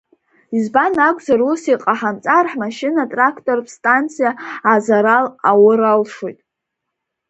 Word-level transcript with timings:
Избан 0.57 0.93
акәзар 1.07 1.39
ус 1.49 1.61
иҟаҳамҵар 1.73 2.45
ҳмашьына-трактортә 2.51 3.69
станциа 3.75 4.31
азарал 4.73 5.25
аиур 5.49 5.81
алшоит. 5.91 6.39